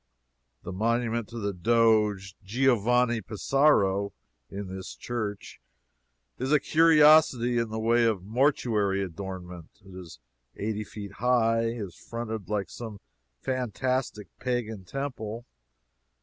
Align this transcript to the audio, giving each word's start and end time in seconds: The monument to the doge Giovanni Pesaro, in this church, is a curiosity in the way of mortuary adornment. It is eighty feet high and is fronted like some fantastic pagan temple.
The 0.63 0.71
monument 0.71 1.27
to 1.27 1.37
the 1.37 1.53
doge 1.53 2.35
Giovanni 2.43 3.21
Pesaro, 3.21 4.13
in 4.49 4.65
this 4.67 4.95
church, 4.95 5.61
is 6.39 6.51
a 6.51 6.59
curiosity 6.59 7.59
in 7.59 7.69
the 7.69 7.77
way 7.77 8.05
of 8.05 8.23
mortuary 8.23 9.03
adornment. 9.03 9.79
It 9.85 9.93
is 9.95 10.17
eighty 10.55 10.83
feet 10.83 11.11
high 11.19 11.65
and 11.67 11.83
is 11.89 11.95
fronted 11.95 12.49
like 12.49 12.71
some 12.71 12.99
fantastic 13.41 14.27
pagan 14.39 14.85
temple. 14.85 15.45